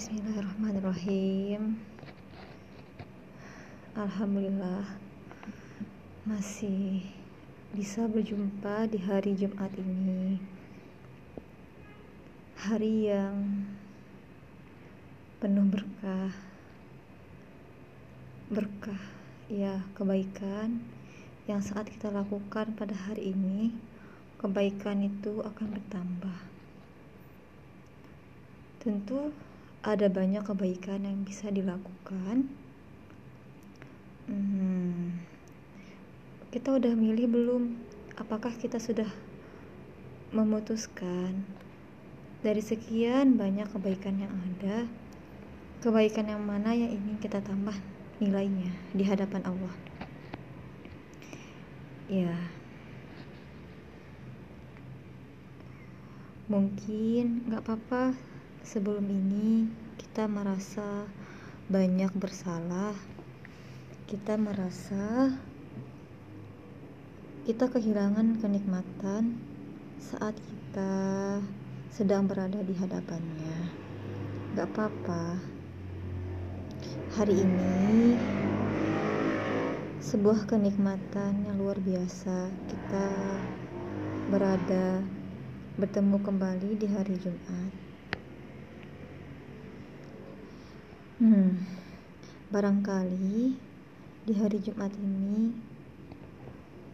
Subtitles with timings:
[0.00, 1.76] Bismillahirrahmanirrahim.
[3.92, 4.96] Alhamdulillah
[6.24, 7.04] Masih
[7.76, 10.40] bisa berjumpa di hari Jumat ini.
[12.56, 13.68] Hari yang
[15.36, 16.32] penuh berkah.
[18.48, 19.04] Berkah,
[19.52, 20.80] ya kebaikan
[21.44, 23.76] Yang saat kita lakukan pada hari ini
[24.40, 26.38] Kebaikan itu akan bertambah.
[28.80, 29.49] Tentu
[29.80, 32.52] ada banyak kebaikan yang bisa dilakukan.
[34.28, 35.16] Hmm,
[36.52, 37.62] kita udah milih belum?
[38.20, 39.08] Apakah kita sudah
[40.36, 41.48] memutuskan
[42.44, 44.84] dari sekian banyak kebaikan yang ada,
[45.80, 47.74] kebaikan yang mana yang ingin kita tambah
[48.20, 49.74] nilainya di hadapan Allah?
[52.10, 52.36] Ya,
[56.50, 58.29] mungkin nggak apa-apa
[58.64, 59.68] sebelum ini
[60.00, 61.04] kita merasa
[61.70, 62.96] banyak bersalah
[64.10, 65.30] kita merasa
[67.46, 69.38] kita kehilangan kenikmatan
[70.02, 70.92] saat kita
[71.90, 73.58] sedang berada di hadapannya.
[74.56, 75.38] Gak apa-apa.
[77.18, 78.14] Hari ini
[79.98, 83.06] sebuah kenikmatan yang luar biasa kita
[84.32, 85.04] berada
[85.76, 87.59] bertemu kembali di hari Jumat
[91.20, 91.52] Hmm,
[92.48, 93.52] barangkali
[94.24, 95.52] di hari Jumat ini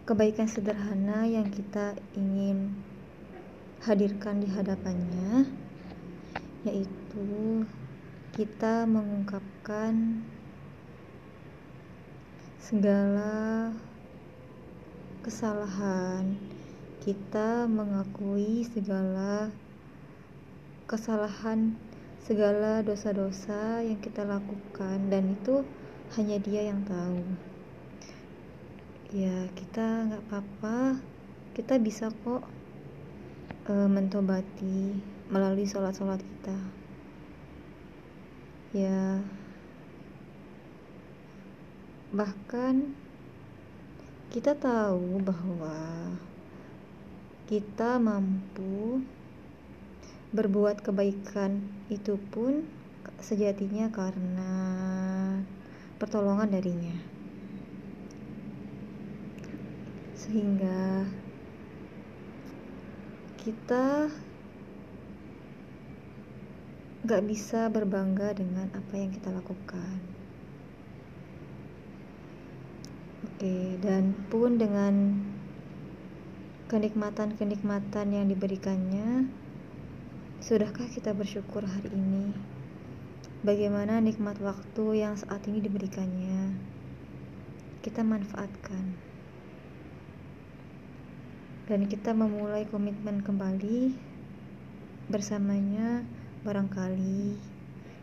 [0.03, 2.75] kebaikan sederhana yang kita ingin
[3.87, 5.47] hadirkan di hadapannya
[6.67, 7.63] yaitu
[8.35, 10.27] kita mengungkapkan
[12.59, 13.71] segala
[15.23, 16.35] kesalahan
[16.99, 19.55] kita mengakui segala
[20.91, 21.79] kesalahan
[22.27, 25.63] segala dosa-dosa yang kita lakukan dan itu
[26.19, 27.23] hanya dia yang tahu.
[29.15, 30.99] Ya kita nggak apa-apa.
[31.55, 32.43] Kita bisa kok
[33.71, 34.99] e, mentobati
[35.31, 36.59] melalui sholat-sholat kita.
[38.75, 39.23] Ya.
[42.11, 42.75] Bahkan
[44.34, 46.11] kita tahu bahwa
[47.47, 49.06] kita mampu
[50.37, 52.69] berbuat kebaikan itu pun
[53.25, 54.53] sejatinya karena
[55.97, 56.97] pertolongan darinya.
[60.13, 61.09] Sehingga
[63.41, 64.13] kita
[67.07, 69.97] gak bisa berbangga dengan apa yang kita lakukan.
[73.25, 75.23] Oke dan pun dengan
[76.67, 79.31] kenikmatan-kenikmatan yang diberikannya
[80.47, 82.31] Sudahkah kita bersyukur hari ini?
[83.43, 86.55] Bagaimana nikmat waktu yang saat ini diberikannya?
[87.83, 88.95] Kita manfaatkan.
[91.67, 93.91] Dan kita memulai komitmen kembali
[95.11, 96.06] bersamanya
[96.47, 97.35] barangkali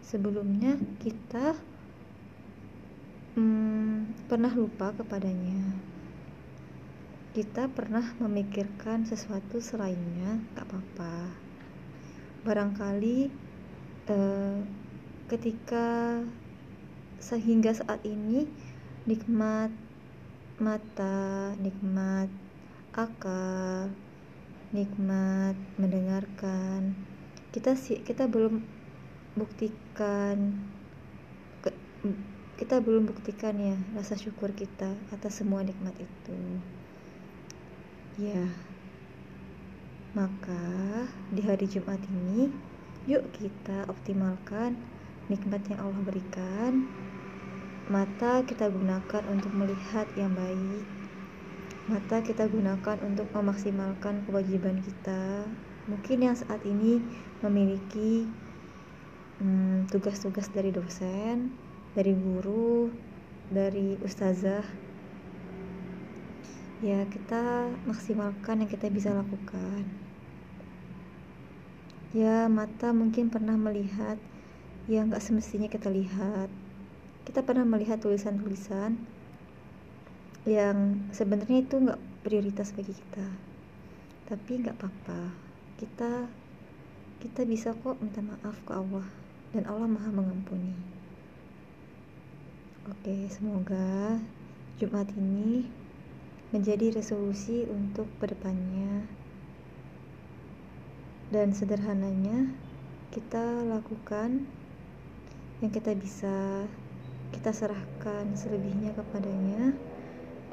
[0.04, 1.56] sebelumnya kita
[3.40, 5.80] hmm, pernah lupa kepadanya
[7.34, 10.83] kita pernah memikirkan sesuatu selainnya gak apa-apa
[12.44, 13.32] barangkali
[14.12, 14.58] eh,
[15.32, 16.20] ketika
[17.24, 18.46] sehingga saat ini
[19.08, 19.72] nikmat
[20.60, 22.28] mata, nikmat
[22.94, 23.90] akal,
[24.76, 26.94] nikmat mendengarkan,
[27.56, 28.62] kita sih kita belum
[29.34, 30.60] buktikan
[32.54, 36.38] kita belum buktikan ya rasa syukur kita atas semua nikmat itu.
[38.22, 38.46] Ya.
[40.14, 40.62] Maka
[41.34, 42.46] di hari Jumat ini,
[43.10, 44.78] yuk kita optimalkan
[45.26, 46.86] nikmat yang Allah berikan.
[47.90, 50.86] Mata kita gunakan untuk melihat yang baik.
[51.90, 55.50] Mata kita gunakan untuk memaksimalkan kewajiban kita.
[55.90, 57.02] Mungkin yang saat ini
[57.42, 58.30] memiliki
[59.42, 61.58] hmm, tugas-tugas dari dosen,
[61.98, 62.94] dari guru,
[63.50, 64.62] dari ustazah
[66.84, 70.03] ya kita maksimalkan yang kita bisa lakukan
[72.14, 74.22] ya mata mungkin pernah melihat.
[74.86, 76.48] Yang gak semestinya kita lihat.
[77.24, 79.00] Kita pernah melihat tulisan-tulisan
[80.44, 83.28] yang sebenarnya itu nggak prioritas bagi kita.
[84.28, 85.32] Tapi nggak apa-apa.
[85.80, 86.28] Kita
[87.24, 89.08] kita bisa kok minta maaf ke Allah.
[89.56, 90.76] Dan Allah maha mengampuni.
[92.84, 94.20] Oke semoga
[94.76, 95.64] Jumat ini
[96.52, 99.23] menjadi resolusi untuk ke depannya
[101.34, 102.46] dan sederhananya
[103.10, 104.46] kita lakukan
[105.66, 106.70] yang kita bisa
[107.34, 109.74] kita serahkan selebihnya kepadanya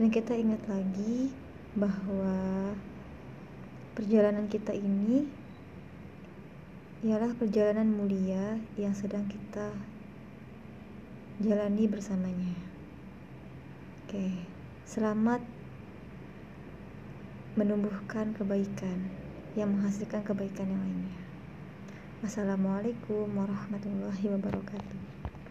[0.01, 1.37] dan kita ingat lagi
[1.77, 2.73] bahwa
[3.93, 5.29] perjalanan kita ini
[7.05, 9.77] ialah perjalanan mulia yang sedang kita
[11.45, 12.57] jalani bersamanya.
[14.09, 14.33] Oke,
[14.89, 15.45] selamat
[17.61, 21.19] menumbuhkan kebaikan yang menghasilkan kebaikan yang lainnya.
[22.21, 25.20] Wassalamualaikum warahmatullahi wabarakatuh.